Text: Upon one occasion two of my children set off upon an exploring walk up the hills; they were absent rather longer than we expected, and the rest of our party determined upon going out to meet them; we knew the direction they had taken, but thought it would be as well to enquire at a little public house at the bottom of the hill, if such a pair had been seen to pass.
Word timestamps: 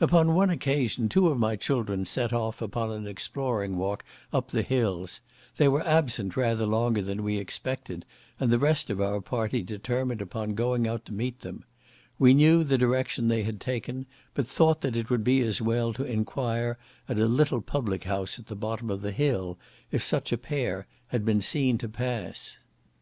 Upon 0.00 0.34
one 0.34 0.48
occasion 0.48 1.06
two 1.10 1.26
of 1.28 1.38
my 1.38 1.54
children 1.54 2.06
set 2.06 2.32
off 2.32 2.62
upon 2.62 2.90
an 2.92 3.06
exploring 3.06 3.76
walk 3.76 4.06
up 4.32 4.48
the 4.48 4.62
hills; 4.62 5.20
they 5.58 5.68
were 5.68 5.86
absent 5.86 6.34
rather 6.34 6.64
longer 6.64 7.02
than 7.02 7.22
we 7.22 7.36
expected, 7.36 8.06
and 8.40 8.50
the 8.50 8.58
rest 8.58 8.88
of 8.88 9.02
our 9.02 9.20
party 9.20 9.62
determined 9.62 10.22
upon 10.22 10.54
going 10.54 10.88
out 10.88 11.04
to 11.04 11.12
meet 11.12 11.40
them; 11.40 11.62
we 12.18 12.32
knew 12.32 12.64
the 12.64 12.78
direction 12.78 13.28
they 13.28 13.42
had 13.42 13.60
taken, 13.60 14.06
but 14.32 14.46
thought 14.46 14.82
it 14.82 15.10
would 15.10 15.22
be 15.22 15.40
as 15.40 15.60
well 15.60 15.92
to 15.92 16.04
enquire 16.04 16.78
at 17.06 17.18
a 17.18 17.26
little 17.26 17.60
public 17.60 18.04
house 18.04 18.38
at 18.38 18.46
the 18.46 18.56
bottom 18.56 18.88
of 18.88 19.02
the 19.02 19.12
hill, 19.12 19.58
if 19.90 20.02
such 20.02 20.32
a 20.32 20.38
pair 20.38 20.86
had 21.08 21.22
been 21.22 21.42
seen 21.42 21.76
to 21.76 21.86
pass. 21.90 22.60